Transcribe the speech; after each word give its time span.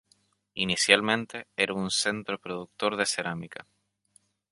Inicialmente 0.55 1.45
era 1.55 1.75
un 1.75 1.91
centro 1.91 2.39
productor 2.39 2.97
de 2.97 3.05
cerámica. 3.05 3.67